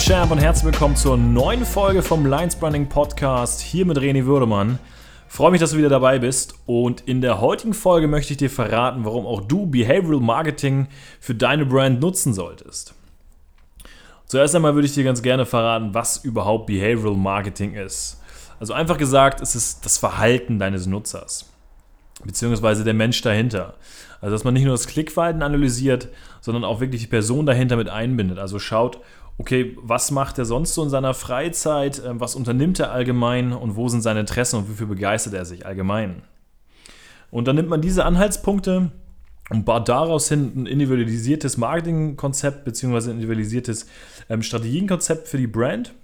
Champ 0.00 0.32
und 0.32 0.38
herzlich 0.38 0.64
willkommen 0.64 0.96
zur 0.96 1.18
neuen 1.18 1.66
Folge 1.66 2.02
vom 2.02 2.24
Lines 2.24 2.56
Branding 2.56 2.88
Podcast 2.88 3.60
hier 3.60 3.84
mit 3.84 3.98
René 3.98 4.24
Würdemann. 4.24 4.78
Freue 5.28 5.50
mich, 5.50 5.60
dass 5.60 5.72
du 5.72 5.76
wieder 5.76 5.90
dabei 5.90 6.18
bist 6.18 6.54
und 6.64 7.02
in 7.02 7.20
der 7.20 7.42
heutigen 7.42 7.74
Folge 7.74 8.08
möchte 8.08 8.32
ich 8.32 8.38
dir 8.38 8.48
verraten, 8.48 9.04
warum 9.04 9.26
auch 9.26 9.42
du 9.42 9.66
Behavioral 9.66 10.20
Marketing 10.20 10.88
für 11.20 11.34
deine 11.34 11.66
Brand 11.66 12.00
nutzen 12.00 12.32
solltest. 12.32 12.94
Zuerst 14.24 14.56
einmal 14.56 14.74
würde 14.74 14.86
ich 14.86 14.94
dir 14.94 15.04
ganz 15.04 15.20
gerne 15.20 15.44
verraten, 15.44 15.92
was 15.92 16.24
überhaupt 16.24 16.66
Behavioral 16.66 17.16
Marketing 17.16 17.74
ist. 17.74 18.22
Also 18.58 18.72
einfach 18.72 18.96
gesagt, 18.96 19.42
es 19.42 19.54
ist 19.54 19.84
das 19.84 19.98
Verhalten 19.98 20.58
deines 20.58 20.86
Nutzers, 20.86 21.50
beziehungsweise 22.24 22.84
der 22.84 22.94
Mensch 22.94 23.20
dahinter. 23.20 23.74
Also 24.22 24.34
dass 24.34 24.44
man 24.44 24.54
nicht 24.54 24.64
nur 24.64 24.74
das 24.74 24.86
Klickverhalten 24.86 25.42
analysiert, 25.42 26.08
sondern 26.40 26.64
auch 26.64 26.80
wirklich 26.80 27.02
die 27.02 27.06
Person 27.06 27.44
dahinter 27.46 27.76
mit 27.76 27.88
einbindet. 27.88 28.38
Also 28.38 28.58
schaut, 28.58 29.00
okay, 29.40 29.74
was 29.80 30.10
macht 30.10 30.36
er 30.36 30.44
sonst 30.44 30.74
so 30.74 30.82
in 30.82 30.90
seiner 30.90 31.14
Freizeit, 31.14 32.02
ähm, 32.06 32.20
was 32.20 32.34
unternimmt 32.34 32.78
er 32.78 32.92
allgemein 32.92 33.54
und 33.54 33.74
wo 33.74 33.88
sind 33.88 34.02
seine 34.02 34.20
Interessen 34.20 34.56
und 34.56 34.68
wofür 34.68 34.86
begeistert 34.86 35.32
er 35.32 35.46
sich 35.46 35.64
allgemein. 35.64 36.22
Und 37.30 37.48
dann 37.48 37.56
nimmt 37.56 37.70
man 37.70 37.80
diese 37.80 38.04
Anhaltspunkte 38.04 38.90
und 39.48 39.64
baut 39.64 39.88
daraus 39.88 40.28
hin 40.28 40.52
ein 40.54 40.66
individualisiertes 40.66 41.56
Marketingkonzept 41.56 42.66
bzw. 42.66 43.08
ein 43.08 43.16
individualisiertes 43.16 43.86
ähm, 44.28 44.42
Strategienkonzept 44.42 45.26
für 45.26 45.38
die 45.38 45.46
Brand, 45.46 45.94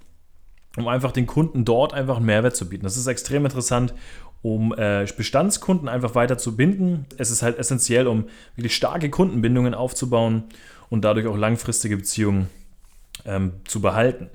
um 0.75 0.87
einfach 0.87 1.11
den 1.11 1.27
Kunden 1.27 1.63
dort 1.63 1.93
einfach 1.93 2.17
einen 2.17 2.25
Mehrwert 2.25 2.55
zu 2.55 2.67
bieten. 2.67 2.85
Das 2.85 2.97
ist 2.97 3.05
extrem 3.05 3.45
interessant, 3.45 3.93
um 4.41 4.73
äh, 4.73 5.05
Bestandskunden 5.15 5.89
einfach 5.89 6.15
weiter 6.15 6.39
zu 6.39 6.55
binden. 6.55 7.05
Es 7.17 7.29
ist 7.29 7.43
halt 7.43 7.59
essentiell, 7.59 8.07
um 8.07 8.25
wirklich 8.55 8.75
starke 8.75 9.11
Kundenbindungen 9.11 9.75
aufzubauen 9.75 10.45
und 10.89 11.05
dadurch 11.05 11.27
auch 11.27 11.37
langfristige 11.37 11.97
Beziehungen 11.97 12.49
ähm, 13.27 13.53
zu 13.65 13.81
behalten. 13.81 14.29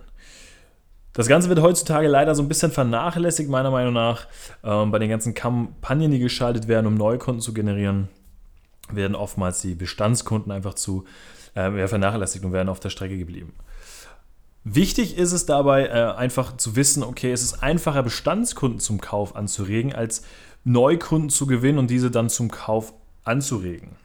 Das 1.15 1.27
Ganze 1.27 1.49
wird 1.49 1.61
heutzutage 1.61 2.09
leider 2.09 2.35
so 2.35 2.43
ein 2.43 2.49
bisschen 2.49 2.71
vernachlässigt, 2.71 3.51
meiner 3.51 3.71
Meinung 3.71 3.93
nach. 3.93 4.27
Ähm, 4.65 4.91
bei 4.91 4.99
den 4.99 5.11
ganzen 5.11 5.35
Kampagnen, 5.35 6.11
die 6.11 6.19
geschaltet 6.19 6.69
werden, 6.69 6.87
um 6.87 6.95
neue 6.95 7.19
Kunden 7.19 7.41
zu 7.41 7.53
generieren, 7.53 8.09
werden 8.91 9.15
oftmals 9.15 9.61
die 9.61 9.75
Bestandskunden 9.75 10.53
einfach 10.53 10.75
zu 10.75 11.05
äh, 11.55 11.87
vernachlässigt 11.87 12.45
und 12.45 12.53
werden 12.53 12.69
auf 12.69 12.81
der 12.81 12.91
Strecke 12.91 13.19
geblieben. 13.19 13.53
Wichtig 14.65 15.19
ist 15.19 15.33
es 15.33 15.45
dabei, 15.45 15.87
äh, 15.87 16.15
einfach 16.17 16.57
zu 16.57 16.77
wissen, 16.77 17.03
okay, 17.03 17.33
es 17.33 17.43
ist 17.43 17.63
einfacher, 17.63 18.03
Bestandskunden 18.03 18.79
zum 18.79 19.01
Kauf 19.01 19.35
anzuregen, 19.35 19.93
als 19.93 20.23
Neukunden 20.65 21.31
zu 21.31 21.47
gewinnen 21.47 21.79
und 21.79 21.91
diese 21.91 22.11
dann 22.11 22.31
zum 22.31 22.51
Kauf 22.51 22.95
anzuregen. 23.25 23.97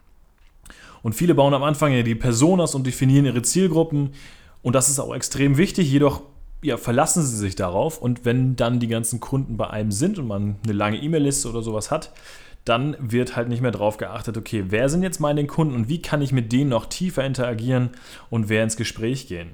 Und 1.04 1.14
viele 1.14 1.36
bauen 1.36 1.54
am 1.54 1.64
Anfang 1.64 1.94
ja 1.94 2.02
die 2.02 2.16
Personas 2.16 2.74
und 2.74 2.88
definieren 2.88 3.26
ihre 3.26 3.44
Zielgruppen, 3.44 4.14
und 4.62 4.74
das 4.74 4.90
ist 4.90 5.00
auch 5.00 5.14
extrem 5.14 5.58
wichtig, 5.58 5.92
jedoch 5.92 6.22
ja, 6.64 6.78
verlassen 6.78 7.24
sie 7.24 7.38
sich 7.38 7.56
darauf 7.56 8.02
und 8.02 8.26
wenn 8.26 8.56
dann 8.56 8.80
die 8.80 8.88
ganzen 8.88 9.20
Kunden 9.20 9.58
bei 9.58 9.70
einem 9.70 9.92
sind 9.92 10.18
und 10.18 10.28
man 10.28 10.56
eine 10.64 10.74
lange 10.74 10.98
E-Mail-Liste 10.98 11.50
oder 11.50 11.62
sowas 11.62 11.92
hat, 11.92 12.12
dann 12.66 12.98
wird 13.00 13.36
halt 13.36 13.48
nicht 13.48 13.62
mehr 13.62 13.72
darauf 13.72 13.98
geachtet, 13.98 14.38
okay, 14.38 14.66
wer 14.68 14.90
sind 14.90 15.04
jetzt 15.04 15.20
meine 15.20 15.46
Kunden 15.46 15.76
und 15.76 15.88
wie 15.88 16.02
kann 16.02 16.22
ich 16.22 16.32
mit 16.32 16.52
denen 16.52 16.70
noch 16.70 16.86
tiefer 16.86 17.24
interagieren 17.24 17.92
und 18.30 18.50
wer 18.50 18.64
ins 18.64 18.76
Gespräch 18.76 19.28
gehen. 19.28 19.52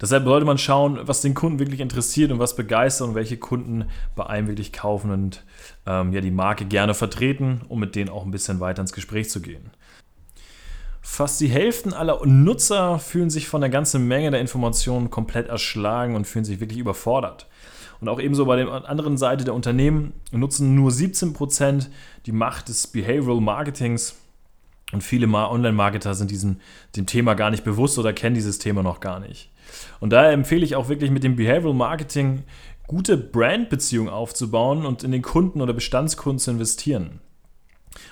Deshalb 0.00 0.24
sollte 0.24 0.44
man 0.44 0.58
schauen, 0.58 0.98
was 1.02 1.20
den 1.20 1.34
Kunden 1.34 1.58
wirklich 1.58 1.80
interessiert 1.80 2.30
und 2.30 2.38
was 2.38 2.56
begeistert 2.56 3.08
und 3.08 3.14
welche 3.14 3.36
Kunden 3.36 3.86
bei 4.16 4.26
einem 4.26 4.48
wirklich 4.48 4.72
kaufen 4.72 5.10
und 5.10 5.44
ähm, 5.86 6.12
ja, 6.12 6.20
die 6.20 6.30
Marke 6.30 6.64
gerne 6.64 6.94
vertreten, 6.94 7.62
um 7.68 7.80
mit 7.80 7.94
denen 7.94 8.10
auch 8.10 8.24
ein 8.24 8.30
bisschen 8.30 8.60
weiter 8.60 8.82
ins 8.82 8.92
Gespräch 8.92 9.30
zu 9.30 9.40
gehen. 9.40 9.70
Fast 11.14 11.40
die 11.40 11.46
Hälfte 11.46 11.96
aller 11.96 12.26
Nutzer 12.26 12.98
fühlen 12.98 13.30
sich 13.30 13.46
von 13.46 13.60
der 13.60 13.70
ganzen 13.70 14.08
Menge 14.08 14.32
der 14.32 14.40
Informationen 14.40 15.10
komplett 15.10 15.46
erschlagen 15.46 16.16
und 16.16 16.26
fühlen 16.26 16.44
sich 16.44 16.58
wirklich 16.58 16.80
überfordert. 16.80 17.46
Und 18.00 18.08
auch 18.08 18.18
ebenso 18.18 18.46
bei 18.46 18.56
der 18.56 18.90
anderen 18.90 19.16
Seite 19.16 19.44
der 19.44 19.54
Unternehmen 19.54 20.12
nutzen 20.32 20.74
nur 20.74 20.90
17% 20.90 21.86
die 22.26 22.32
Macht 22.32 22.68
des 22.68 22.88
Behavioral 22.88 23.40
Marketings. 23.40 24.16
Und 24.90 25.04
viele 25.04 25.28
Online-Marketer 25.28 26.16
sind 26.16 26.32
diesem 26.32 26.56
dem 26.96 27.06
Thema 27.06 27.34
gar 27.34 27.52
nicht 27.52 27.62
bewusst 27.62 27.96
oder 27.96 28.12
kennen 28.12 28.34
dieses 28.34 28.58
Thema 28.58 28.82
noch 28.82 28.98
gar 28.98 29.20
nicht. 29.20 29.52
Und 30.00 30.12
daher 30.12 30.32
empfehle 30.32 30.64
ich 30.64 30.74
auch 30.74 30.88
wirklich 30.88 31.12
mit 31.12 31.22
dem 31.22 31.36
Behavioral 31.36 31.76
Marketing 31.76 32.42
gute 32.88 33.16
Brandbeziehungen 33.16 34.12
aufzubauen 34.12 34.84
und 34.84 35.04
in 35.04 35.12
den 35.12 35.22
Kunden 35.22 35.62
oder 35.62 35.74
Bestandskunden 35.74 36.40
zu 36.40 36.50
investieren. 36.50 37.20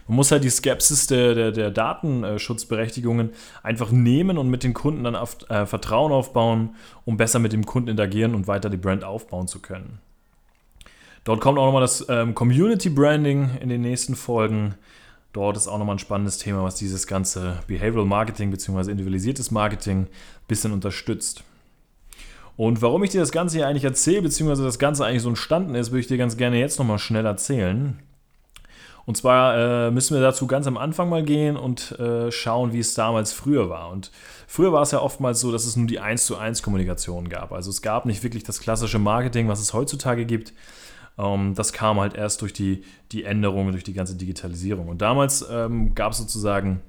Man 0.09 0.17
muss 0.17 0.33
halt 0.33 0.45
die 0.45 0.51
Skepsis 0.51 1.07
der, 1.07 1.35
der, 1.35 1.53
der 1.53 1.71
Datenschutzberechtigungen 1.71 3.31
einfach 3.63 3.91
nehmen 3.91 4.39
und 4.39 4.49
mit 4.49 4.65
den 4.65 4.75
Kunden 4.75 5.05
dann 5.05 5.17
auf, 5.17 5.37
äh, 5.49 5.67
Vertrauen 5.67 6.13
aufbauen, 6.13 6.77
um 7.05 7.17
besser 7.17 7.39
mit 7.39 7.53
dem 7.53 7.65
Kunden 7.67 7.89
interagieren 7.89 8.35
und 8.35 8.47
weiter 8.47 8.71
die 8.71 8.77
Brand 8.77 9.05
aufbauen 9.05 9.49
zu 9.49 9.61
können. 9.61 10.01
Dort 11.25 11.41
kommt 11.41 11.59
auch 11.59 11.67
nochmal 11.67 11.83
das 11.83 12.05
ähm, 12.09 12.35
Community 12.35 12.91
Branding 12.91 13.51
in 13.61 13.69
den 13.69 13.81
nächsten 13.81 14.17
Folgen. 14.17 14.75
Dort 15.33 15.57
ist 15.57 15.69
auch 15.69 15.79
nochmal 15.79 15.97
ein 15.97 16.01
spannendes 16.01 16.39
Thema, 16.39 16.63
was 16.65 16.75
dieses 16.75 17.07
ganze 17.07 17.59
Behavioral 17.67 18.07
Marketing 18.07 18.51
bzw. 18.51 18.91
individualisiertes 18.91 19.51
Marketing 19.51 20.03
ein 20.03 20.09
bisschen 20.49 20.73
unterstützt. 20.73 21.45
Und 22.57 22.83
warum 22.83 23.03
ich 23.03 23.11
dir 23.11 23.21
das 23.21 23.33
Ganze 23.33 23.57
hier 23.57 23.67
eigentlich 23.67 23.85
erzähle, 23.85 24.23
beziehungsweise 24.23 24.65
das 24.65 24.79
Ganze 24.79 25.07
eigentlich 25.07 25.23
so 25.23 25.31
entstanden 25.31 25.75
ist, 25.75 25.91
würde 25.91 26.01
ich 26.01 26.07
dir 26.07 26.19
ganz 26.19 26.37
gerne 26.37 26.59
jetzt 26.59 26.79
nochmal 26.79 26.99
schnell 26.99 27.25
erzählen. 27.25 27.99
Und 29.05 29.17
zwar 29.17 29.89
äh, 29.89 29.91
müssen 29.91 30.15
wir 30.15 30.23
dazu 30.23 30.47
ganz 30.47 30.67
am 30.67 30.77
Anfang 30.77 31.09
mal 31.09 31.25
gehen 31.25 31.57
und 31.57 31.93
äh, 31.99 32.31
schauen, 32.31 32.73
wie 32.73 32.79
es 32.79 32.95
damals 32.95 33.33
früher 33.33 33.69
war. 33.69 33.91
Und 33.91 34.13
früher 34.47 34.73
war 34.73 34.83
es 34.83 34.93
ja 34.93 35.01
oftmals 35.01 35.41
so, 35.41 35.51
dass 35.51 35.65
es 35.65 35.77
nur 35.77 35.87
die 35.87 35.99
1 35.99 36.25
zu 36.25 36.37
1 36.37 36.63
Kommunikation 36.63 37.29
gab. 37.29 37.53
Also 37.53 37.71
es 37.71 37.83
gab 37.83 38.07
nicht 38.07 38.23
wirklich 38.23 38.45
das 38.45 38.61
klassische 38.61 38.99
Marketing, 38.99 39.49
was 39.49 39.61
es 39.61 39.73
heutzutage 39.73 40.25
gibt. 40.25 40.53
Ähm, 41.19 41.55
das 41.55 41.73
kam 41.73 41.99
halt 41.99 42.15
erst 42.15 42.43
durch 42.43 42.53
die, 42.53 42.85
die 43.11 43.25
Änderungen, 43.25 43.73
durch 43.73 43.85
die 43.85 43.93
ganze 43.93 44.15
Digitalisierung. 44.15 44.89
Und 44.89 45.03
damals 45.03 45.45
ähm, 45.51 45.95
gab 45.95 46.13
es 46.13 46.19
sozusagen 46.19 46.81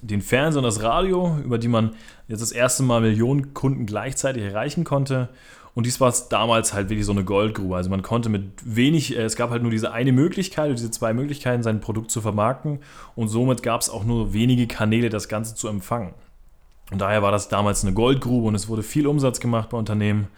den 0.00 0.20
Fernseher 0.20 0.58
und 0.58 0.64
das 0.64 0.82
Radio, 0.82 1.38
über 1.44 1.58
die 1.58 1.68
man 1.68 1.94
jetzt 2.28 2.42
das 2.42 2.52
erste 2.52 2.82
Mal 2.82 3.00
Millionen 3.00 3.54
Kunden 3.54 3.86
gleichzeitig 3.86 4.42
erreichen 4.42 4.84
konnte. 4.84 5.28
Und 5.74 5.86
dies 5.86 6.00
war 6.00 6.14
damals 6.28 6.74
halt 6.74 6.90
wirklich 6.90 7.06
so 7.06 7.12
eine 7.12 7.24
Goldgrube. 7.24 7.76
Also 7.76 7.88
man 7.88 8.02
konnte 8.02 8.28
mit 8.28 8.44
wenig, 8.64 9.16
äh, 9.16 9.22
es 9.22 9.36
gab 9.36 9.50
halt 9.50 9.62
nur 9.62 9.70
diese 9.70 9.92
eine 9.92 10.12
Möglichkeit, 10.12 10.70
diese 10.70 10.90
zwei 10.90 11.14
Möglichkeiten, 11.14 11.62
sein 11.62 11.80
Produkt 11.80 12.10
zu 12.10 12.20
vermarkten. 12.20 12.80
Und 13.14 13.28
somit 13.28 13.62
gab 13.62 13.80
es 13.80 13.88
auch 13.88 14.04
nur 14.04 14.34
wenige 14.34 14.66
Kanäle, 14.66 15.08
das 15.08 15.28
Ganze 15.28 15.54
zu 15.54 15.68
empfangen. 15.68 16.14
Und 16.90 17.00
daher 17.00 17.22
war 17.22 17.32
das 17.32 17.48
damals 17.48 17.84
eine 17.84 17.94
Goldgrube 17.94 18.46
und 18.48 18.54
es 18.54 18.68
wurde 18.68 18.82
viel 18.82 19.06
Umsatz 19.06 19.40
gemacht 19.40 19.70
bei 19.70 19.78
Unternehmen. 19.78 20.28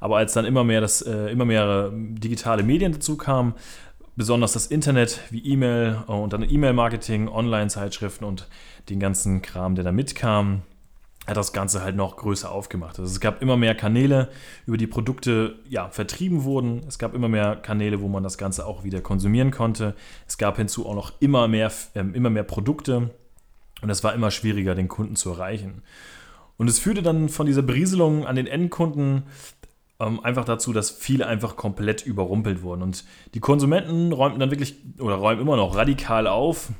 Aber 0.00 0.16
als 0.16 0.32
dann 0.32 0.44
immer 0.44 0.64
mehr, 0.64 0.80
das, 0.80 1.00
äh, 1.00 1.28
immer 1.30 1.44
mehr 1.44 1.90
digitale 1.92 2.64
Medien 2.64 2.90
dazu 2.90 3.16
kamen, 3.16 3.54
besonders 4.16 4.52
das 4.52 4.66
Internet 4.66 5.20
wie 5.30 5.44
E-Mail 5.44 6.02
äh, 6.08 6.12
und 6.12 6.32
dann 6.32 6.42
E-Mail-Marketing, 6.42 7.28
Online-Zeitschriften 7.28 8.24
und 8.24 8.48
den 8.88 8.98
ganzen 8.98 9.42
Kram, 9.42 9.76
der 9.76 9.84
da 9.84 9.92
mitkam, 9.92 10.62
hat 11.26 11.36
das 11.36 11.52
Ganze 11.52 11.82
halt 11.82 11.94
noch 11.94 12.16
größer 12.16 12.50
aufgemacht. 12.50 12.98
Also 12.98 13.10
es 13.10 13.20
gab 13.20 13.42
immer 13.42 13.56
mehr 13.56 13.74
Kanäle, 13.74 14.28
über 14.66 14.76
die 14.76 14.88
Produkte 14.88 15.60
ja, 15.68 15.88
vertrieben 15.88 16.42
wurden. 16.42 16.82
Es 16.88 16.98
gab 16.98 17.14
immer 17.14 17.28
mehr 17.28 17.56
Kanäle, 17.56 18.00
wo 18.00 18.08
man 18.08 18.24
das 18.24 18.38
Ganze 18.38 18.66
auch 18.66 18.82
wieder 18.82 19.00
konsumieren 19.00 19.52
konnte. 19.52 19.94
Es 20.26 20.36
gab 20.36 20.56
hinzu 20.56 20.86
auch 20.86 20.94
noch 20.94 21.12
immer 21.20 21.46
mehr, 21.46 21.70
äh, 21.94 22.00
immer 22.00 22.30
mehr 22.30 22.42
Produkte 22.42 23.10
und 23.82 23.90
es 23.90 24.02
war 24.02 24.14
immer 24.14 24.30
schwieriger, 24.30 24.74
den 24.74 24.88
Kunden 24.88 25.16
zu 25.16 25.30
erreichen. 25.30 25.82
Und 26.56 26.68
es 26.68 26.78
führte 26.78 27.02
dann 27.02 27.28
von 27.28 27.46
dieser 27.46 27.62
Berieselung 27.62 28.26
an 28.26 28.36
den 28.36 28.46
Endkunden 28.46 29.24
ähm, 30.00 30.20
einfach 30.24 30.44
dazu, 30.44 30.72
dass 30.72 30.90
viele 30.90 31.26
einfach 31.26 31.56
komplett 31.56 32.04
überrumpelt 32.04 32.62
wurden. 32.62 32.82
Und 32.82 33.04
die 33.34 33.40
Konsumenten 33.40 34.12
räumten 34.12 34.40
dann 34.40 34.50
wirklich 34.50 34.76
oder 34.98 35.16
räumen 35.16 35.40
immer 35.40 35.56
noch 35.56 35.76
radikal 35.76 36.26
auf, 36.26 36.70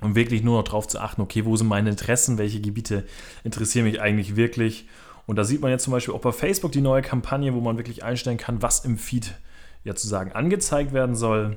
um 0.00 0.14
wirklich 0.14 0.42
nur 0.42 0.58
noch 0.58 0.64
darauf 0.64 0.86
zu 0.86 1.00
achten, 1.00 1.22
okay, 1.22 1.44
wo 1.44 1.56
sind 1.56 1.68
meine 1.68 1.90
Interessen, 1.90 2.38
welche 2.38 2.60
Gebiete 2.60 3.04
interessieren 3.44 3.84
mich 3.84 4.00
eigentlich 4.00 4.36
wirklich. 4.36 4.86
Und 5.26 5.36
da 5.36 5.44
sieht 5.44 5.60
man 5.60 5.70
jetzt 5.70 5.84
zum 5.84 5.92
Beispiel 5.92 6.14
auch 6.14 6.20
bei 6.20 6.32
Facebook 6.32 6.72
die 6.72 6.80
neue 6.80 7.02
Kampagne, 7.02 7.52
wo 7.54 7.60
man 7.60 7.76
wirklich 7.76 8.04
einstellen 8.04 8.38
kann, 8.38 8.62
was 8.62 8.84
im 8.84 8.96
Feed 8.96 9.34
ja 9.84 9.94
zu 9.94 10.08
sagen 10.08 10.32
angezeigt 10.32 10.92
werden 10.92 11.14
soll. 11.14 11.56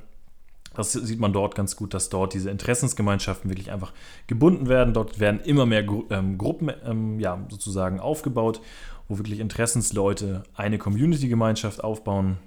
Das 0.73 0.93
sieht 0.93 1.19
man 1.19 1.33
dort 1.33 1.55
ganz 1.55 1.75
gut, 1.75 1.93
dass 1.93 2.09
dort 2.09 2.33
diese 2.33 2.49
Interessensgemeinschaften 2.49 3.49
wirklich 3.49 3.71
einfach 3.71 3.91
gebunden 4.27 4.69
werden. 4.69 4.93
Dort 4.93 5.19
werden 5.19 5.41
immer 5.41 5.65
mehr 5.65 5.83
Gru 5.83 6.05
ähm, 6.09 6.37
Gruppen 6.37 6.71
ähm, 6.85 7.19
ja, 7.19 7.45
sozusagen 7.49 7.99
aufgebaut, 7.99 8.61
wo 9.07 9.17
wirklich 9.17 9.39
Interessensleute 9.39 10.43
eine 10.55 10.77
Community-Gemeinschaft 10.77 11.83
aufbauen 11.83 12.37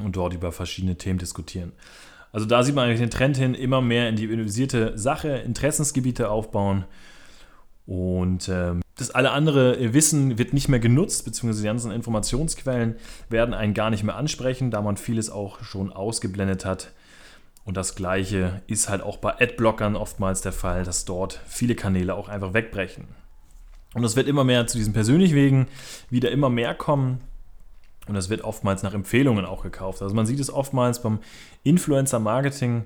und 0.00 0.16
dort 0.16 0.34
über 0.34 0.52
verschiedene 0.52 0.96
Themen 0.96 1.18
diskutieren. 1.18 1.72
Also 2.36 2.46
da 2.46 2.62
sieht 2.62 2.74
man 2.74 2.84
eigentlich 2.84 3.00
den 3.00 3.08
Trend 3.08 3.38
hin, 3.38 3.54
immer 3.54 3.80
mehr 3.80 4.10
in 4.10 4.16
die 4.16 4.24
individualisierte 4.24 4.98
Sache, 4.98 5.38
Interessensgebiete 5.38 6.28
aufbauen. 6.28 6.84
Und 7.86 8.50
ähm, 8.50 8.82
das 8.98 9.10
alle 9.10 9.30
andere 9.30 9.94
Wissen 9.94 10.36
wird 10.36 10.52
nicht 10.52 10.68
mehr 10.68 10.78
genutzt, 10.78 11.24
beziehungsweise 11.24 11.62
die 11.62 11.68
ganzen 11.68 11.90
Informationsquellen 11.92 12.96
werden 13.30 13.54
einen 13.54 13.72
gar 13.72 13.88
nicht 13.88 14.02
mehr 14.02 14.16
ansprechen, 14.16 14.70
da 14.70 14.82
man 14.82 14.98
vieles 14.98 15.30
auch 15.30 15.62
schon 15.62 15.90
ausgeblendet 15.90 16.66
hat. 16.66 16.92
Und 17.64 17.78
das 17.78 17.94
gleiche 17.94 18.60
ist 18.66 18.90
halt 18.90 19.00
auch 19.00 19.16
bei 19.16 19.40
Adblockern 19.40 19.96
oftmals 19.96 20.42
der 20.42 20.52
Fall, 20.52 20.84
dass 20.84 21.06
dort 21.06 21.40
viele 21.46 21.74
Kanäle 21.74 22.14
auch 22.14 22.28
einfach 22.28 22.52
wegbrechen. 22.52 23.06
Und 23.94 24.02
das 24.02 24.14
wird 24.14 24.28
immer 24.28 24.44
mehr 24.44 24.66
zu 24.66 24.76
diesen 24.76 24.92
persönlichen 24.92 25.36
Wegen 25.36 25.68
wieder 26.10 26.30
immer 26.30 26.50
mehr 26.50 26.74
kommen. 26.74 27.22
Und 28.08 28.14
das 28.14 28.30
wird 28.30 28.42
oftmals 28.42 28.82
nach 28.82 28.94
Empfehlungen 28.94 29.44
auch 29.44 29.62
gekauft. 29.62 30.02
Also 30.02 30.14
man 30.14 30.26
sieht 30.26 30.40
es 30.40 30.52
oftmals 30.52 31.02
beim 31.02 31.18
Influencer-Marketing, 31.64 32.84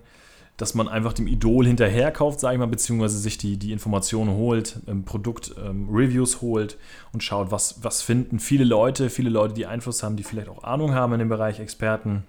dass 0.56 0.74
man 0.74 0.88
einfach 0.88 1.14
dem 1.14 1.26
Idol 1.26 1.66
hinterherkauft, 1.66 2.40
sage 2.40 2.54
ich 2.54 2.58
mal, 2.58 2.66
beziehungsweise 2.66 3.18
sich 3.18 3.38
die, 3.38 3.56
die 3.56 3.72
Informationen 3.72 4.34
holt, 4.34 4.80
ähm, 4.86 5.04
Produkt-Reviews 5.04 6.34
ähm, 6.34 6.40
holt 6.42 6.78
und 7.12 7.22
schaut, 7.22 7.50
was, 7.50 7.82
was 7.82 8.02
finden 8.02 8.38
viele 8.38 8.64
Leute, 8.64 9.08
viele 9.08 9.30
Leute, 9.30 9.54
die 9.54 9.66
Einfluss 9.66 10.02
haben, 10.02 10.16
die 10.16 10.22
vielleicht 10.22 10.48
auch 10.48 10.62
Ahnung 10.62 10.94
haben 10.94 11.14
in 11.14 11.18
dem 11.20 11.30
Bereich 11.30 11.60
Experten 11.60 12.24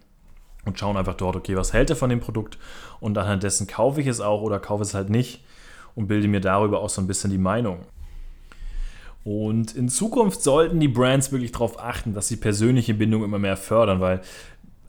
und 0.65 0.79
schauen 0.79 0.95
einfach 0.95 1.15
dort, 1.15 1.35
okay, 1.35 1.57
was 1.57 1.73
hält 1.73 1.89
er 1.89 1.95
von 1.95 2.09
dem 2.09 2.21
Produkt 2.21 2.57
und 2.99 3.17
anhand 3.17 3.43
dessen 3.43 3.67
kaufe 3.67 3.99
ich 3.99 4.07
es 4.07 4.21
auch 4.21 4.41
oder 4.41 4.59
kaufe 4.59 4.83
es 4.83 4.93
halt 4.93 5.09
nicht 5.09 5.43
und 5.95 6.07
bilde 6.07 6.27
mir 6.27 6.41
darüber 6.41 6.79
auch 6.79 6.89
so 6.89 7.01
ein 7.01 7.07
bisschen 7.07 7.31
die 7.31 7.37
Meinung. 7.37 7.79
Und 9.23 9.75
in 9.75 9.87
Zukunft 9.87 10.41
sollten 10.41 10.79
die 10.79 10.87
Brands 10.87 11.31
wirklich 11.31 11.51
darauf 11.51 11.79
achten, 11.79 12.13
dass 12.13 12.27
sie 12.27 12.37
persönliche 12.37 12.93
Bindung 12.93 13.23
immer 13.23 13.37
mehr 13.37 13.57
fördern, 13.57 13.99
weil 13.99 14.21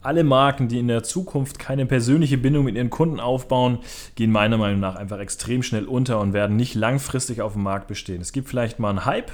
alle 0.01 0.23
Marken, 0.23 0.67
die 0.67 0.79
in 0.79 0.87
der 0.87 1.03
Zukunft 1.03 1.59
keine 1.59 1.85
persönliche 1.85 2.37
Bindung 2.37 2.65
mit 2.65 2.75
ihren 2.75 2.89
Kunden 2.89 3.19
aufbauen, 3.19 3.79
gehen 4.15 4.31
meiner 4.31 4.57
Meinung 4.57 4.79
nach 4.79 4.95
einfach 4.95 5.19
extrem 5.19 5.63
schnell 5.63 5.85
unter 5.85 6.19
und 6.19 6.33
werden 6.33 6.55
nicht 6.55 6.75
langfristig 6.75 7.41
auf 7.41 7.53
dem 7.53 7.63
Markt 7.63 7.87
bestehen. 7.87 8.21
Es 8.21 8.33
gibt 8.33 8.49
vielleicht 8.49 8.79
mal 8.79 8.89
einen 8.89 9.05
Hype, 9.05 9.31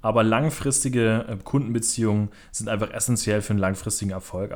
aber 0.00 0.22
langfristige 0.22 1.26
äh, 1.28 1.36
Kundenbeziehungen 1.42 2.30
sind 2.52 2.68
einfach 2.68 2.90
essentiell 2.90 3.42
für 3.42 3.50
einen 3.50 3.60
langfristigen 3.60 4.12
Erfolg. 4.12 4.54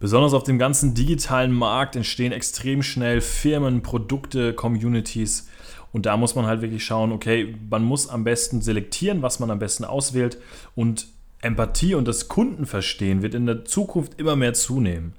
Besonders 0.00 0.32
auf 0.32 0.44
dem 0.44 0.58
ganzen 0.58 0.94
digitalen 0.94 1.52
Markt 1.52 1.96
entstehen 1.96 2.30
extrem 2.30 2.84
schnell 2.84 3.20
Firmen, 3.20 3.82
Produkte, 3.82 4.54
Communities. 4.54 5.48
Und 5.92 6.06
da 6.06 6.16
muss 6.16 6.34
man 6.34 6.46
halt 6.46 6.60
wirklich 6.60 6.84
schauen, 6.84 7.12
okay, 7.12 7.54
man 7.70 7.82
muss 7.82 8.08
am 8.08 8.24
besten 8.24 8.60
selektieren, 8.60 9.22
was 9.22 9.40
man 9.40 9.50
am 9.50 9.58
besten 9.58 9.84
auswählt 9.84 10.38
und 10.74 11.06
Empathie 11.40 11.94
und 11.94 12.08
das 12.08 12.28
Kundenverstehen 12.28 13.22
wird 13.22 13.34
in 13.34 13.46
der 13.46 13.64
Zukunft 13.64 14.18
immer 14.18 14.36
mehr 14.36 14.54
zunehmen. 14.54 15.14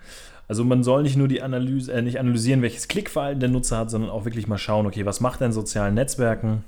Also 0.47 0.65
man 0.65 0.83
soll 0.83 1.03
nicht 1.03 1.15
nur 1.15 1.27
die 1.27 1.41
Analyse, 1.41 1.93
äh, 1.93 2.01
nicht 2.01 2.19
analysieren, 2.19 2.61
welches 2.61 2.87
Klickverhalten 2.87 3.39
der 3.39 3.49
Nutzer 3.49 3.77
hat, 3.77 3.91
sondern 3.91 4.09
auch 4.09 4.25
wirklich 4.25 4.47
mal 4.47 4.57
schauen, 4.57 4.85
okay, 4.85 5.05
was 5.05 5.21
macht 5.21 5.41
er 5.41 5.47
in 5.47 5.53
sozialen 5.53 5.93
Netzwerken? 5.93 6.63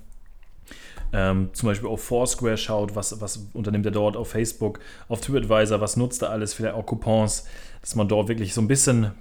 Ähm, 1.14 1.50
zum 1.54 1.68
Beispiel 1.68 1.90
auf 1.90 2.04
Foursquare 2.04 2.58
schaut, 2.58 2.96
was, 2.96 3.20
was 3.20 3.48
unternimmt 3.54 3.86
er 3.86 3.92
dort 3.92 4.16
auf 4.16 4.30
Facebook, 4.30 4.80
auf 5.10 5.20
TripAdvisor, 5.20 5.82
was 5.82 5.98
nutzt 5.98 6.22
er 6.22 6.30
alles, 6.30 6.54
vielleicht 6.54 6.76
auch 6.76 6.86
Coupons, 6.86 7.46
dass 7.82 7.96
man 7.96 8.08
dort 8.08 8.30
wirklich 8.30 8.54
so 8.54 8.62
ein 8.62 8.68
bisschen 8.68 9.12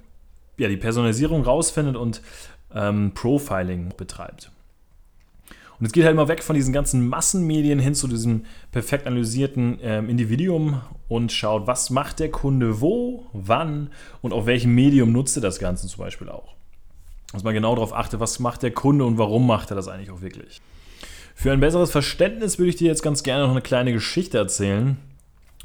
ja, 0.57 0.69
die 0.69 0.77
Personalisierung 0.77 1.43
rausfindet 1.43 1.97
und 1.97 2.21
ähm, 2.73 3.11
Profiling 3.13 3.93
betreibt. 3.97 4.51
Und 5.81 5.87
es 5.87 5.93
geht 5.93 6.03
halt 6.03 6.13
immer 6.13 6.27
weg 6.27 6.43
von 6.43 6.55
diesen 6.55 6.73
ganzen 6.73 7.09
Massenmedien 7.09 7.79
hin 7.79 7.95
zu 7.95 8.07
diesem 8.07 8.45
perfekt 8.71 9.07
analysierten 9.07 9.79
ähm, 9.81 10.09
Individuum 10.09 10.79
und 11.07 11.31
schaut, 11.31 11.65
was 11.65 11.89
macht 11.89 12.19
der 12.19 12.29
Kunde 12.29 12.81
wo, 12.81 13.25
wann 13.33 13.89
und 14.21 14.31
auf 14.31 14.45
welchem 14.45 14.75
Medium 14.75 15.11
nutzt 15.11 15.37
er 15.37 15.41
das 15.41 15.57
Ganze 15.57 15.87
zum 15.87 16.03
Beispiel 16.03 16.29
auch. 16.29 16.53
Dass 17.33 17.43
man 17.43 17.55
genau 17.55 17.73
darauf 17.73 17.93
achtet, 17.93 18.19
was 18.19 18.37
macht 18.37 18.61
der 18.61 18.69
Kunde 18.69 19.05
und 19.05 19.17
warum 19.17 19.47
macht 19.47 19.71
er 19.71 19.75
das 19.75 19.87
eigentlich 19.87 20.11
auch 20.11 20.21
wirklich. 20.21 20.61
Für 21.33 21.51
ein 21.51 21.59
besseres 21.59 21.89
Verständnis 21.89 22.59
würde 22.59 22.69
ich 22.69 22.75
dir 22.75 22.87
jetzt 22.87 23.01
ganz 23.01 23.23
gerne 23.23 23.45
noch 23.45 23.51
eine 23.51 23.63
kleine 23.63 23.91
Geschichte 23.91 24.37
erzählen. 24.37 24.97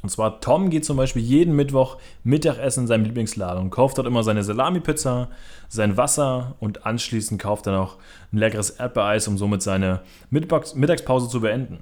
Und 0.03 0.09
zwar, 0.09 0.39
Tom 0.41 0.69
geht 0.69 0.85
zum 0.85 0.95
Beispiel 0.95 1.23
jeden 1.23 1.55
Mittwoch 1.55 1.97
Mittagessen 2.23 2.81
in 2.81 2.87
seinem 2.87 3.05
Lieblingsladen 3.05 3.63
und 3.63 3.69
kauft 3.71 3.97
dort 3.97 4.07
immer 4.07 4.23
seine 4.23 4.43
Salami-Pizza, 4.43 5.27
sein 5.69 5.97
Wasser 5.97 6.55
und 6.59 6.85
anschließend 6.85 7.41
kauft 7.41 7.65
er 7.65 7.73
noch 7.73 7.97
ein 8.31 8.37
leckeres 8.37 8.69
Erdbeereis, 8.69 9.27
um 9.27 9.37
somit 9.37 9.63
seine 9.63 10.01
Mittagspause 10.29 11.29
zu 11.29 11.41
beenden. 11.41 11.79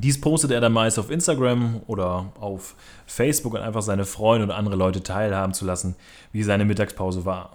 Dies 0.00 0.20
postet 0.20 0.50
er 0.50 0.60
dann 0.60 0.72
meist 0.72 0.98
auf 0.98 1.10
Instagram 1.10 1.82
oder 1.86 2.32
auf 2.40 2.74
Facebook 3.06 3.54
und 3.54 3.60
einfach 3.60 3.82
seine 3.82 4.04
Freunde 4.04 4.46
und 4.46 4.50
andere 4.50 4.74
Leute 4.74 5.02
teilhaben 5.02 5.54
zu 5.54 5.64
lassen, 5.64 5.94
wie 6.32 6.42
seine 6.42 6.64
Mittagspause 6.64 7.24
war. 7.24 7.52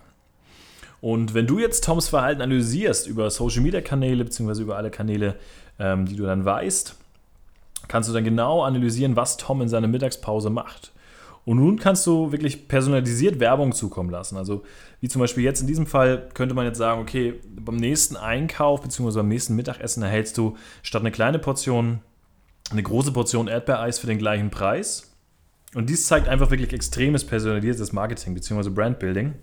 Und 1.02 1.34
wenn 1.34 1.48
du 1.48 1.60
jetzt 1.60 1.84
Toms 1.84 2.08
Verhalten 2.08 2.42
analysierst 2.42 3.08
über 3.08 3.30
Social 3.30 3.62
Media 3.62 3.82
Kanäle 3.82 4.24
bzw. 4.24 4.62
über 4.62 4.78
alle 4.78 4.90
Kanäle, 4.90 5.36
ähm, 5.80 6.06
die 6.06 6.16
du 6.16 6.24
dann 6.24 6.46
weißt, 6.46 6.96
kannst 7.90 8.08
du 8.08 8.14
dann 8.14 8.24
genau 8.24 8.64
analysieren, 8.64 9.18
was 9.18 9.36
Tom 9.36 9.62
in 9.62 9.68
seiner 9.68 9.88
Mittagspause 9.88 10.50
macht. 10.50 10.94
Und 11.44 11.58
nun 11.58 11.78
kannst 11.80 12.08
du 12.08 12.32
wirklich 12.32 12.70
personalisiert 12.70 13.42
Werbung 13.42 13.74
zukommen 13.74 14.10
lassen. 14.10 14.38
Also 14.38 14.64
wie 15.02 15.10
zum 15.10 15.20
Beispiel 15.20 15.44
jetzt 15.44 15.60
in 15.60 15.68
diesem 15.68 15.88
Fall 15.88 16.30
könnte 16.34 16.56
man 16.56 16.66
jetzt 16.66 16.78
sagen, 16.78 17.02
okay, 17.02 17.42
beim 17.54 17.76
nächsten 17.76 18.16
Einkauf 18.16 18.82
bzw. 18.82 19.18
beim 19.18 19.28
nächsten 19.28 19.56
Mittagessen 19.58 20.04
erhältst 20.04 20.38
du 20.38 20.56
statt 20.84 21.02
eine 21.02 21.12
kleine 21.12 21.40
Portion 21.40 22.00
eine 22.72 22.84
große 22.84 23.12
Portion 23.12 23.48
Erdbeereis 23.48 24.00
für 24.00 24.08
den 24.08 24.18
gleichen 24.18 24.50
Preis. 24.50 25.16
Und 25.76 25.90
dies 25.90 26.08
zeigt 26.08 26.28
einfach 26.28 26.52
wirklich 26.52 26.74
extremes 26.74 27.26
personalisiertes 27.26 27.94
Marketing 27.94 28.34
bzw. 28.34 28.70
Brandbuilding. 28.70 29.36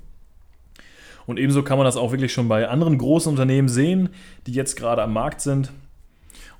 Und 1.27 1.39
ebenso 1.39 1.63
kann 1.63 1.79
man 1.79 1.85
das 1.85 1.97
auch 1.97 2.13
wirklich 2.13 2.33
schon 2.33 2.49
bei 2.49 2.69
anderen 2.69 2.99
großen 2.99 3.31
Unternehmen 3.31 3.69
sehen, 3.69 4.11
die 4.47 4.53
jetzt 4.53 4.77
gerade 4.77 5.03
am 5.03 5.13
Markt 5.13 5.41
sind. 5.41 5.73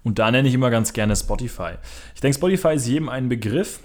Und 0.07 0.21
da 0.21 0.31
nenne 0.31 0.47
ich 0.47 0.55
immer 0.55 0.71
ganz 0.71 0.93
gerne 0.93 1.17
Spotify. 1.17 1.73
Ich 2.15 2.21
denke, 2.21 2.39
Spotify 2.39 2.75
ist 2.75 2.87
jedem 2.87 3.09
ein 3.09 3.29
Begriff, 3.29 3.81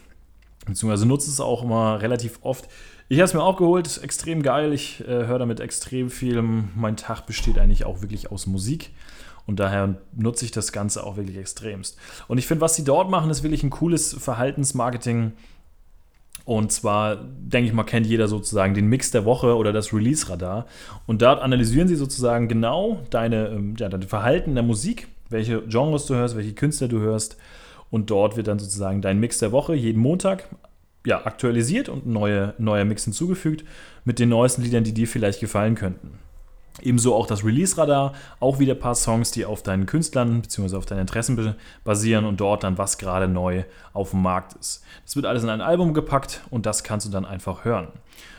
beziehungsweise 0.68 1.08
nutze 1.08 1.32
es 1.32 1.40
auch 1.40 1.64
immer 1.64 2.00
relativ 2.00 2.38
oft. 2.44 2.70
Ich 3.10 3.18
habe 3.18 3.26
es 3.26 3.34
mir 3.34 3.42
auch 3.42 3.58
geholt, 3.58 4.00
extrem 4.04 4.44
geil. 4.44 4.72
Ich 4.72 5.02
äh, 5.02 5.26
höre 5.26 5.40
damit 5.40 5.60
extrem 5.60 6.12
viel. 6.12 6.44
Mein 6.44 6.96
Tag 6.96 7.26
besteht 7.26 7.58
eigentlich 7.58 7.86
auch 7.86 8.02
wirklich 8.04 8.30
aus 8.30 8.46
Musik. 8.46 8.92
Und 9.48 9.60
daher 9.60 9.96
nutze 10.16 10.46
ich 10.46 10.52
das 10.52 10.72
Ganze 10.72 11.04
auch 11.04 11.18
wirklich 11.18 11.38
extremst. 11.38 11.98
Und 12.28 12.38
ich 12.38 12.46
finde, 12.46 12.62
was 12.62 12.76
sie 12.76 12.84
dort 12.84 13.10
machen, 13.10 13.32
ist 13.32 13.42
wirklich 13.42 13.64
ein 13.64 13.72
cooles 13.72 14.14
Verhaltensmarketing. 14.14 15.32
Und 16.46 16.72
zwar, 16.72 17.16
denke 17.16 17.68
ich 17.68 17.74
mal, 17.74 17.84
kennt 17.84 18.06
jeder 18.06 18.28
sozusagen 18.28 18.76
den 18.76 18.86
Mix 18.86 19.10
der 19.10 19.26
Woche 19.26 19.56
oder 19.56 19.74
das 19.74 19.92
Release-Radar. 19.92 20.68
Und 21.08 21.24
dort 21.24 21.42
analysieren 21.42 21.88
sie 21.88 21.96
sozusagen 21.96 22.48
genau 22.48 23.00
deine, 23.10 23.48
ähm, 23.48 23.74
ja, 23.80 23.90
dein 23.90 24.04
Verhalten 24.04 24.54
der 24.54 24.64
Musik 24.64 25.08
welche 25.32 25.62
Genres 25.64 26.06
du 26.06 26.16
hörst, 26.16 26.36
welche 26.36 26.54
Künstler 26.54 26.88
du 26.88 27.00
hörst. 27.00 27.38
Und 27.90 28.10
dort 28.10 28.38
wird 28.38 28.48
dann 28.48 28.60
sozusagen 28.60 29.02
dein 29.02 29.20
Mix 29.20 29.40
der 29.40 29.52
Woche 29.52 29.76
jeden 29.76 30.02
Montag 30.02 30.48
ja, 31.06 31.26
aktualisiert 31.26 31.90
und 31.90 32.06
neue, 32.06 32.54
neuer 32.58 32.86
Mix 32.86 33.04
hinzugefügt 33.04 33.66
mit 34.06 34.20
den 34.20 34.30
neuesten 34.30 34.62
Liedern, 34.62 34.84
die 34.84 34.94
dir 34.94 35.08
vielleicht 35.08 35.40
gefallen 35.40 35.76
könnten. 35.76 36.20
Ebenso 36.82 37.14
auch 37.14 37.28
das 37.28 37.44
Release-Radar, 37.44 38.14
auch 38.40 38.60
wieder 38.60 38.74
ein 38.74 38.80
paar 38.80 38.96
Songs, 38.96 39.32
die 39.32 39.46
auf 39.46 39.62
deinen 39.62 39.86
Künstlern 39.86 40.42
bzw. 40.42 40.78
auf 40.78 40.86
deinen 40.86 41.02
Interessen 41.02 41.56
basieren 41.84 42.26
und 42.26 42.40
dort 42.40 42.64
dann, 42.64 42.78
was 42.78 42.98
gerade 42.98 43.28
neu 43.28 43.64
auf 43.94 44.12
dem 44.12 44.22
Markt 44.22 44.54
ist. 44.54 44.84
Das 45.04 45.16
wird 45.16 45.26
alles 45.26 45.44
in 45.44 45.50
ein 45.50 45.62
Album 45.62 45.94
gepackt 45.94 46.42
und 46.50 46.66
das 46.66 46.84
kannst 46.84 47.06
du 47.06 47.12
dann 47.12 47.26
einfach 47.26 47.66
hören. 47.66 47.90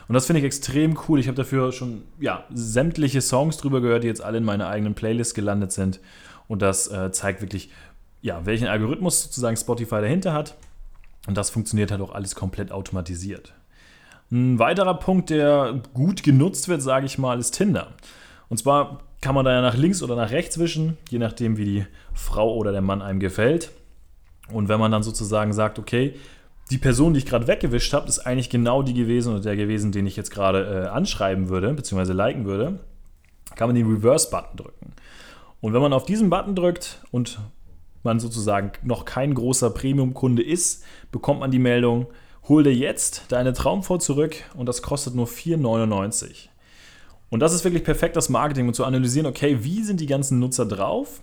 Und 0.07 0.15
das 0.15 0.25
finde 0.25 0.39
ich 0.39 0.45
extrem 0.45 0.97
cool. 1.07 1.19
Ich 1.19 1.27
habe 1.27 1.37
dafür 1.37 1.71
schon 1.71 2.03
ja, 2.19 2.43
sämtliche 2.53 3.21
Songs 3.21 3.57
drüber 3.57 3.81
gehört, 3.81 4.03
die 4.03 4.07
jetzt 4.07 4.23
alle 4.23 4.39
in 4.39 4.43
meiner 4.43 4.67
eigenen 4.67 4.95
Playlist 4.95 5.35
gelandet 5.35 5.71
sind. 5.71 5.99
Und 6.47 6.61
das 6.61 6.87
äh, 6.87 7.11
zeigt 7.11 7.41
wirklich, 7.41 7.71
ja, 8.21 8.45
welchen 8.45 8.67
Algorithmus 8.67 9.23
sozusagen 9.23 9.57
Spotify 9.57 10.01
dahinter 10.01 10.33
hat. 10.33 10.55
Und 11.27 11.37
das 11.37 11.49
funktioniert 11.49 11.91
halt 11.91 12.01
auch 12.01 12.13
alles 12.13 12.35
komplett 12.35 12.71
automatisiert. 12.71 13.53
Ein 14.31 14.59
weiterer 14.59 14.95
Punkt, 14.95 15.29
der 15.29 15.81
gut 15.93 16.23
genutzt 16.23 16.67
wird, 16.67 16.81
sage 16.81 17.05
ich 17.05 17.17
mal, 17.17 17.39
ist 17.39 17.51
Tinder. 17.51 17.93
Und 18.49 18.57
zwar 18.57 19.01
kann 19.21 19.35
man 19.35 19.45
da 19.45 19.51
ja 19.51 19.61
nach 19.61 19.77
links 19.77 20.03
oder 20.03 20.15
nach 20.15 20.31
rechts 20.31 20.57
wischen, 20.57 20.97
je 21.09 21.19
nachdem, 21.19 21.57
wie 21.57 21.65
die 21.65 21.85
Frau 22.13 22.53
oder 22.55 22.71
der 22.71 22.81
Mann 22.81 23.01
einem 23.01 23.19
gefällt. 23.19 23.71
Und 24.51 24.67
wenn 24.67 24.79
man 24.79 24.91
dann 24.91 25.03
sozusagen 25.03 25.53
sagt, 25.53 25.79
okay, 25.79 26.15
die 26.71 26.77
Person, 26.77 27.13
die 27.13 27.19
ich 27.19 27.25
gerade 27.25 27.47
weggewischt 27.47 27.93
habe, 27.93 28.07
ist 28.07 28.19
eigentlich 28.19 28.49
genau 28.49 28.83
die 28.83 28.93
gewesen 28.93 29.33
oder 29.33 29.41
der 29.41 29.55
gewesen, 29.55 29.91
den 29.91 30.07
ich 30.07 30.15
jetzt 30.15 30.31
gerade 30.31 30.85
äh, 30.85 30.87
anschreiben 30.87 31.49
würde, 31.49 31.73
beziehungsweise 31.73 32.13
liken 32.13 32.45
würde, 32.45 32.79
kann 33.55 33.69
man 33.69 33.75
den 33.75 33.89
Reverse-Button 33.89 34.57
drücken. 34.57 34.93
Und 35.63 35.71
wenn 35.71 35.81
man 35.81 35.93
auf 35.93 36.03
diesen 36.03 36.29
Button 36.29 36.55
drückt 36.55 36.99
und 37.11 37.39
man 38.03 38.19
sozusagen 38.19 38.73
noch 38.83 39.05
kein 39.05 39.33
großer 39.33 39.69
Premium-Kunde 39.69 40.43
ist, 40.43 40.83
bekommt 41.09 41.39
man 41.39 41.51
die 41.51 41.59
Meldung, 41.59 42.07
hol 42.49 42.63
dir 42.63 42.75
jetzt 42.75 43.27
deine 43.29 43.53
Traumfrau 43.53 43.97
zurück 43.97 44.35
und 44.57 44.65
das 44.67 44.81
kostet 44.81 45.15
nur 45.15 45.25
4,99. 45.25 46.49
Und 47.29 47.39
das 47.39 47.53
ist 47.53 47.63
wirklich 47.63 47.85
perfekt 47.85 48.17
das 48.17 48.27
Marketing, 48.27 48.67
um 48.67 48.73
zu 48.73 48.83
analysieren, 48.83 49.25
okay, 49.25 49.63
wie 49.63 49.83
sind 49.83 50.01
die 50.01 50.05
ganzen 50.05 50.37
Nutzer 50.37 50.65
drauf? 50.65 51.21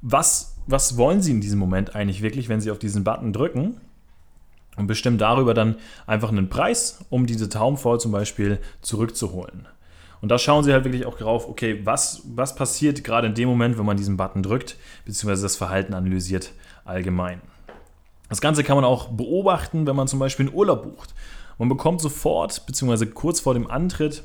Was, 0.00 0.56
was 0.66 0.96
wollen 0.96 1.20
sie 1.20 1.32
in 1.32 1.42
diesem 1.42 1.58
Moment 1.58 1.94
eigentlich 1.94 2.22
wirklich, 2.22 2.48
wenn 2.48 2.62
sie 2.62 2.70
auf 2.70 2.78
diesen 2.78 3.04
Button 3.04 3.34
drücken? 3.34 3.78
Und 4.78 4.86
bestimmen 4.86 5.18
darüber 5.18 5.52
dann 5.52 5.76
einfach 6.06 6.30
einen 6.30 6.48
Preis, 6.48 7.04
um 7.10 7.26
diese 7.26 7.50
Traumfrau 7.50 7.98
zum 7.98 8.10
Beispiel 8.10 8.58
zurückzuholen. 8.80 9.68
Und 10.22 10.28
da 10.28 10.38
schauen 10.38 10.62
sie 10.62 10.72
halt 10.72 10.84
wirklich 10.84 11.04
auch 11.04 11.18
drauf, 11.18 11.48
okay, 11.48 11.80
was, 11.84 12.22
was 12.24 12.54
passiert 12.54 13.02
gerade 13.02 13.26
in 13.26 13.34
dem 13.34 13.48
Moment, 13.48 13.76
wenn 13.76 13.84
man 13.84 13.96
diesen 13.96 14.16
Button 14.16 14.42
drückt, 14.42 14.76
beziehungsweise 15.04 15.42
das 15.42 15.56
Verhalten 15.56 15.94
analysiert 15.94 16.52
allgemein. 16.84 17.42
Das 18.28 18.40
Ganze 18.40 18.62
kann 18.62 18.76
man 18.76 18.84
auch 18.84 19.08
beobachten, 19.08 19.86
wenn 19.86 19.96
man 19.96 20.06
zum 20.06 20.20
Beispiel 20.20 20.46
einen 20.46 20.54
Urlaub 20.54 20.84
bucht. 20.84 21.12
Man 21.58 21.68
bekommt 21.68 22.00
sofort, 22.00 22.64
beziehungsweise 22.66 23.08
kurz 23.08 23.40
vor 23.40 23.54
dem 23.54 23.68
Antritt, 23.68 24.22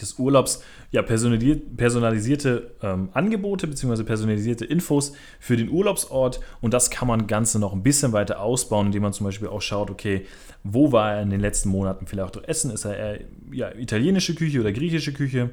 des 0.00 0.18
Urlaubs 0.18 0.62
ja, 0.90 1.02
personalisierte 1.02 2.74
ähm, 2.82 3.10
Angebote 3.12 3.66
bzw. 3.66 4.04
personalisierte 4.04 4.64
Infos 4.64 5.12
für 5.40 5.56
den 5.56 5.70
Urlaubsort 5.70 6.40
und 6.60 6.72
das 6.72 6.90
kann 6.90 7.08
man 7.08 7.26
Ganze 7.26 7.58
noch 7.58 7.72
ein 7.72 7.82
bisschen 7.82 8.12
weiter 8.12 8.40
ausbauen, 8.40 8.86
indem 8.86 9.02
man 9.02 9.12
zum 9.12 9.26
Beispiel 9.26 9.48
auch 9.48 9.62
schaut, 9.62 9.90
okay, 9.90 10.26
wo 10.64 10.92
war 10.92 11.14
er 11.14 11.22
in 11.22 11.30
den 11.30 11.40
letzten 11.40 11.68
Monaten 11.68 12.06
vielleicht 12.06 12.36
auch 12.36 12.44
essen? 12.44 12.70
Ist 12.70 12.84
er 12.84 12.96
eher 12.96 13.20
ja, 13.52 13.74
italienische 13.74 14.34
Küche 14.34 14.60
oder 14.60 14.72
griechische 14.72 15.12
Küche? 15.12 15.50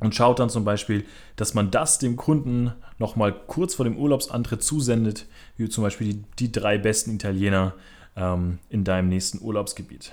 Und 0.00 0.14
schaut 0.14 0.38
dann 0.38 0.48
zum 0.48 0.64
Beispiel, 0.64 1.04
dass 1.36 1.52
man 1.52 1.70
das 1.70 1.98
dem 1.98 2.16
Kunden 2.16 2.72
nochmal 2.98 3.34
kurz 3.46 3.74
vor 3.74 3.84
dem 3.84 3.98
Urlaubsantritt 3.98 4.62
zusendet, 4.62 5.26
wie 5.58 5.68
zum 5.68 5.84
Beispiel 5.84 6.14
die, 6.14 6.24
die 6.38 6.52
drei 6.52 6.78
besten 6.78 7.14
Italiener 7.14 7.74
ähm, 8.16 8.58
in 8.70 8.84
deinem 8.84 9.10
nächsten 9.10 9.44
Urlaubsgebiet. 9.44 10.12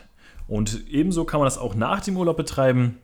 Und 0.50 0.88
ebenso 0.90 1.24
kann 1.24 1.40
man 1.40 1.46
das 1.46 1.58
auch 1.58 1.74
nach 1.74 2.02
dem 2.02 2.18
Urlaub 2.18 2.36
betreiben 2.36 2.98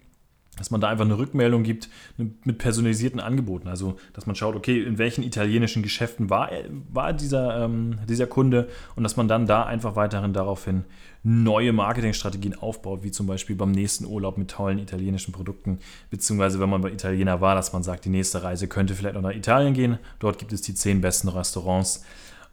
dass 0.58 0.70
man 0.70 0.82
da 0.82 0.90
einfach 0.90 1.06
eine 1.06 1.18
Rückmeldung 1.18 1.64
gibt 1.64 1.90
mit 2.18 2.58
personalisierten 2.60 3.20
Angeboten. 3.20 3.68
Also, 3.68 3.98
dass 4.14 4.28
man 4.28 4.36
schaut, 4.36 4.56
okay, 4.56 4.84
in 4.84 4.98
welchen 5.00 5.24
italienischen 5.24 5.82
Geschäften 5.82 6.30
war, 6.30 6.52
war 6.92 7.14
dieser, 7.14 7.66
ähm, 7.66 7.98
dieser 8.08 8.28
Kunde 8.28 8.70
und 8.96 9.04
dass 9.04 9.18
man 9.18 9.28
dann 9.28 9.48
da 9.48 9.64
einfach 9.64 9.96
weiterhin 9.96 10.34
daraufhin 10.34 10.86
neue 11.24 11.74
Marketingstrategien 11.74 12.54
aufbaut, 12.56 13.04
wie 13.04 13.10
zum 13.10 13.26
Beispiel 13.26 13.56
beim 13.56 13.72
nächsten 13.72 14.06
Urlaub 14.06 14.38
mit 14.38 14.52
tollen 14.52 14.78
italienischen 14.78 15.32
Produkten, 15.32 15.80
beziehungsweise 16.10 16.60
wenn 16.60 16.70
man 16.70 16.82
bei 16.82 16.92
Italiener 16.92 17.42
war, 17.42 17.56
dass 17.56 17.74
man 17.74 17.82
sagt, 17.82 18.06
die 18.06 18.10
nächste 18.10 18.44
Reise 18.44 18.68
könnte 18.68 18.94
vielleicht 18.94 19.16
auch 19.16 19.22
nach 19.22 19.32
Italien 19.32 19.74
gehen. 19.74 19.98
Dort 20.20 20.38
gibt 20.38 20.54
es 20.54 20.62
die 20.62 20.76
zehn 20.76 21.02
besten 21.02 21.30
Restaurants 21.30 22.04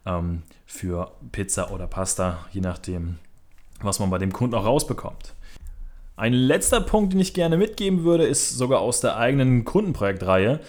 ähm, 0.05 0.43
für 0.65 1.11
Pizza 1.31 1.71
oder 1.71 1.85
Pasta, 1.85 2.45
je 2.51 2.61
nachdem, 2.61 3.17
was 3.81 3.99
man 3.99 4.09
bei 4.09 4.17
dem 4.17 4.31
Kunden 4.31 4.55
auch 4.55 4.65
rausbekommt. 4.65 5.35
Ein 6.21 6.33
letzter 6.33 6.81
Punkt, 6.81 7.13
den 7.13 7.19
ich 7.19 7.33
gerne 7.33 7.57
mitgeben 7.57 8.03
würde, 8.03 8.25
ist 8.25 8.55
sogar 8.55 8.79
aus 8.81 9.01
der 9.01 9.17
eigenen 9.17 9.65
Kundenprojektreihe. 9.65 10.59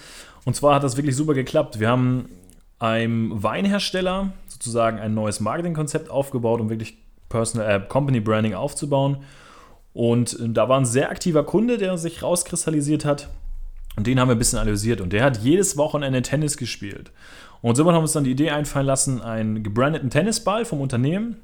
Und 0.47 0.56
zwar 0.56 0.76
hat 0.76 0.82
das 0.82 0.97
wirklich 0.97 1.14
super 1.14 1.35
geklappt. 1.35 1.78
Wir 1.78 1.90
haben 1.90 2.30
einem 2.78 3.42
Weinhersteller 3.42 4.32
sozusagen 4.49 4.99
ein 4.99 5.12
neues 5.12 5.40
Marketingkonzept 5.40 6.09
aufgebaut, 6.09 6.62
um 6.62 6.71
wirklich 6.71 6.97
Personal 7.28 7.68
äh, 7.68 7.87
Company 7.87 8.21
Branding 8.21 8.54
aufzubauen. 8.54 9.18
Und 9.92 10.40
äh, 10.40 10.49
da 10.49 10.71
war 10.71 10.80
ein 10.80 10.87
sehr 10.87 11.11
aktiver 11.11 11.44
Kunde, 11.44 11.76
der 11.76 11.99
sich 11.99 12.23
rauskristallisiert 12.23 13.04
hat. 13.04 13.28
Und 13.97 14.06
den 14.06 14.18
haben 14.18 14.28
wir 14.28 14.37
ein 14.37 14.38
bisschen 14.38 14.59
analysiert. 14.59 15.02
Und 15.02 15.12
der 15.12 15.23
hat 15.23 15.42
jedes 15.42 15.76
Wochenende 15.76 16.23
Tennis 16.23 16.56
gespielt. 16.56 17.11
Und 17.61 17.76
so 17.76 17.85
haben 17.85 17.94
wir 17.94 18.00
uns 18.00 18.12
dann 18.12 18.25
die 18.25 18.30
Idee 18.30 18.52
einfallen 18.52 18.87
lassen, 18.87 19.21
einen 19.21 19.62
gebrandeten 19.62 20.09
Tennisball 20.09 20.64
vom 20.64 20.80
Unternehmen, 20.80 21.37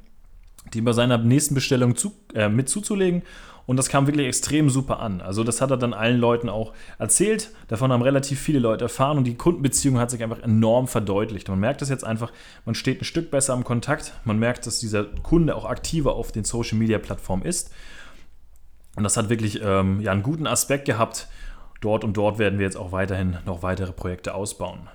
die 0.72 0.80
bei 0.80 0.94
seiner 0.94 1.18
nächsten 1.18 1.54
Bestellung 1.54 1.94
zu, 1.94 2.12
äh, 2.34 2.48
mit 2.48 2.70
zuzulegen 2.70 3.20
und 3.68 3.76
das 3.76 3.90
kam 3.90 4.06
wirklich 4.06 4.26
extrem 4.26 4.70
super 4.70 4.98
an. 5.00 5.20
Also 5.20 5.44
das 5.44 5.60
hat 5.60 5.70
er 5.70 5.76
dann 5.76 5.92
allen 5.92 6.18
Leuten 6.18 6.48
auch 6.48 6.72
erzählt. 6.98 7.50
Davon 7.68 7.92
haben 7.92 8.00
relativ 8.00 8.40
viele 8.40 8.60
Leute 8.60 8.86
erfahren 8.86 9.18
und 9.18 9.24
die 9.24 9.34
Kundenbeziehung 9.34 9.98
hat 9.98 10.10
sich 10.10 10.22
einfach 10.22 10.38
enorm 10.42 10.88
verdeutlicht. 10.88 11.50
Man 11.50 11.60
merkt 11.60 11.82
das 11.82 11.90
jetzt 11.90 12.02
einfach, 12.02 12.32
man 12.64 12.74
steht 12.74 13.02
ein 13.02 13.04
Stück 13.04 13.30
besser 13.30 13.52
am 13.52 13.64
Kontakt. 13.64 14.14
Man 14.24 14.38
merkt, 14.38 14.66
dass 14.66 14.78
dieser 14.78 15.04
Kunde 15.04 15.54
auch 15.54 15.66
aktiver 15.66 16.14
auf 16.14 16.32
den 16.32 16.44
Social-Media-Plattformen 16.44 17.44
ist. 17.44 17.70
Und 18.96 19.02
das 19.02 19.18
hat 19.18 19.28
wirklich 19.28 19.60
ähm, 19.62 20.00
ja, 20.00 20.12
einen 20.12 20.22
guten 20.22 20.46
Aspekt 20.46 20.86
gehabt. 20.86 21.28
Dort 21.82 22.04
und 22.04 22.16
dort 22.16 22.38
werden 22.38 22.58
wir 22.58 22.64
jetzt 22.64 22.78
auch 22.78 22.90
weiterhin 22.90 23.36
noch 23.44 23.62
weitere 23.62 23.92
Projekte 23.92 24.32
ausbauen. 24.32 24.88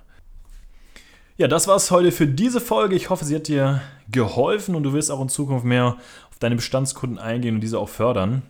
Ja, 1.37 1.47
das 1.47 1.67
war 1.67 1.75
es 1.75 1.91
heute 1.91 2.11
für 2.11 2.25
diese 2.25 2.59
Folge. 2.59 2.95
Ich 2.95 3.11
hoffe, 3.11 3.23
sie 3.23 3.35
hat 3.35 3.47
dir 3.47 3.83
geholfen 4.09 4.73
und 4.73 4.81
du 4.81 4.93
wirst 4.93 5.11
auch 5.11 5.21
in 5.21 5.29
Zukunft 5.29 5.63
mehr 5.63 5.97
auf 6.31 6.39
deine 6.39 6.55
Bestandskunden 6.55 7.19
eingehen 7.19 7.53
und 7.53 7.61
diese 7.61 7.77
auch 7.77 7.89
fördern 7.89 8.41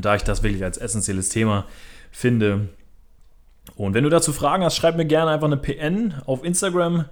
da 0.00 0.14
ich 0.14 0.22
das 0.22 0.42
wirklich 0.42 0.64
als 0.64 0.78
essentielles 0.78 1.28
Thema 1.28 1.66
finde. 2.10 2.68
Und 3.76 3.94
wenn 3.94 4.04
du 4.04 4.10
dazu 4.10 4.32
Fragen 4.32 4.64
hast, 4.64 4.76
schreib 4.76 4.96
mir 4.96 5.04
gerne 5.04 5.30
einfach 5.30 5.46
eine 5.46 5.56
PN 5.56 6.14
auf 6.26 6.44
Instagram. 6.44 7.04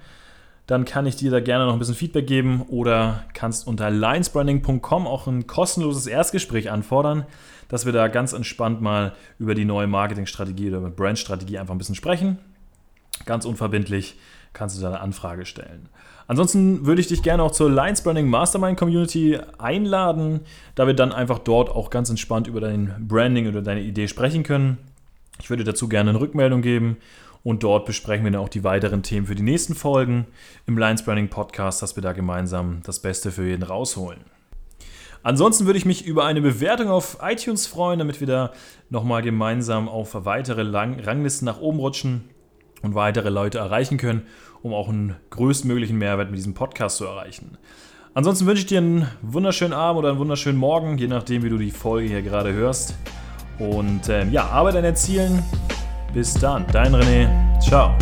Dann 0.66 0.84
kann 0.84 1.06
ich 1.06 1.14
dir 1.14 1.30
da 1.30 1.38
gerne 1.38 1.66
noch 1.66 1.74
ein 1.74 1.78
bisschen 1.78 1.94
Feedback 1.94 2.26
geben 2.26 2.62
oder 2.62 3.24
kannst 3.34 3.68
unter 3.68 3.88
linesbranding.com 3.88 5.06
auch 5.06 5.28
ein 5.28 5.46
kostenloses 5.46 6.08
Erstgespräch 6.08 6.70
anfordern, 6.70 7.24
dass 7.68 7.86
wir 7.86 7.92
da 7.92 8.08
ganz 8.08 8.32
entspannt 8.32 8.80
mal 8.80 9.14
über 9.38 9.54
die 9.54 9.64
neue 9.64 9.86
Marketingstrategie 9.86 10.68
oder 10.70 10.80
Brandstrategie 10.90 11.58
einfach 11.58 11.74
ein 11.74 11.78
bisschen 11.78 11.94
sprechen. 11.94 12.38
Ganz 13.26 13.44
unverbindlich 13.44 14.16
kannst 14.52 14.76
du 14.76 14.82
da 14.82 14.88
eine 14.88 15.00
Anfrage 15.00 15.46
stellen. 15.46 15.88
Ansonsten 16.28 16.86
würde 16.86 17.00
ich 17.00 17.06
dich 17.06 17.22
gerne 17.22 17.42
auch 17.42 17.52
zur 17.52 17.70
Lines 17.70 18.02
Branding 18.02 18.28
Mastermind 18.28 18.78
Community 18.78 19.38
einladen, 19.58 20.40
da 20.74 20.86
wir 20.86 20.94
dann 20.94 21.12
einfach 21.12 21.38
dort 21.38 21.70
auch 21.70 21.90
ganz 21.90 22.10
entspannt 22.10 22.48
über 22.48 22.60
dein 22.60 22.94
Branding 23.06 23.48
oder 23.48 23.62
deine 23.62 23.82
Idee 23.82 24.08
sprechen 24.08 24.42
können. 24.42 24.78
Ich 25.40 25.50
würde 25.50 25.64
dazu 25.64 25.88
gerne 25.88 26.10
eine 26.10 26.20
Rückmeldung 26.20 26.62
geben 26.62 26.96
und 27.44 27.62
dort 27.62 27.86
besprechen 27.86 28.24
wir 28.24 28.32
dann 28.32 28.40
auch 28.40 28.48
die 28.48 28.64
weiteren 28.64 29.04
Themen 29.04 29.26
für 29.26 29.36
die 29.36 29.42
nächsten 29.42 29.76
Folgen 29.76 30.26
im 30.66 30.76
Lines 30.76 31.04
Branding 31.04 31.28
Podcast, 31.28 31.80
dass 31.80 31.94
wir 31.94 32.02
da 32.02 32.12
gemeinsam 32.12 32.80
das 32.84 33.00
Beste 33.00 33.30
für 33.30 33.46
jeden 33.46 33.62
rausholen. 33.62 34.20
Ansonsten 35.22 35.66
würde 35.66 35.78
ich 35.78 35.84
mich 35.84 36.06
über 36.06 36.24
eine 36.24 36.40
Bewertung 36.40 36.88
auf 36.88 37.18
iTunes 37.20 37.66
freuen, 37.66 37.98
damit 37.98 38.20
wir 38.20 38.26
da 38.26 38.52
nochmal 38.90 39.22
gemeinsam 39.22 39.88
auf 39.88 40.24
weitere 40.24 40.62
Ranglisten 40.62 41.46
nach 41.46 41.60
oben 41.60 41.78
rutschen 41.78 42.24
und 42.82 42.94
weitere 42.94 43.30
Leute 43.30 43.58
erreichen 43.58 43.98
können 43.98 44.26
um 44.66 44.74
auch 44.74 44.88
einen 44.88 45.14
größtmöglichen 45.30 45.96
Mehrwert 45.96 46.30
mit 46.30 46.38
diesem 46.38 46.54
Podcast 46.54 46.96
zu 46.96 47.04
erreichen. 47.04 47.56
Ansonsten 48.14 48.46
wünsche 48.46 48.62
ich 48.62 48.66
dir 48.66 48.78
einen 48.78 49.08
wunderschönen 49.22 49.72
Abend 49.72 50.00
oder 50.00 50.10
einen 50.10 50.18
wunderschönen 50.18 50.58
Morgen, 50.58 50.98
je 50.98 51.06
nachdem, 51.06 51.42
wie 51.42 51.50
du 51.50 51.58
die 51.58 51.70
Folge 51.70 52.08
hier 52.08 52.22
gerade 52.22 52.52
hörst. 52.52 52.94
Und 53.58 54.08
ähm, 54.08 54.32
ja, 54.32 54.46
arbeite 54.46 54.78
an 54.78 54.84
den 54.84 54.96
Zielen. 54.96 55.42
Bis 56.12 56.34
dann, 56.34 56.66
dein 56.72 56.94
René. 56.94 57.60
Ciao. 57.60 57.94